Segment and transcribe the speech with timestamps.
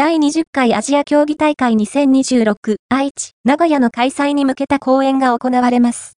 [0.00, 6.08] 第20回アジア競技大会2026愛知、名古屋の開催に向けた講演が行われます。